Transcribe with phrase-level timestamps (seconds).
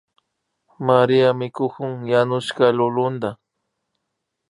[0.87, 3.29] María mikukun yanushka lulunta